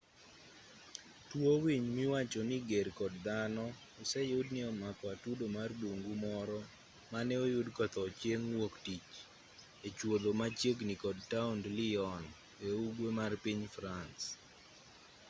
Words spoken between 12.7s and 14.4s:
ugwe mar piny france